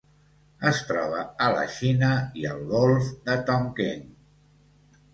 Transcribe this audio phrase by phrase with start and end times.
[0.69, 1.19] Es troba
[1.49, 2.11] a la Xina
[2.45, 4.07] i al Golf de Tonquín.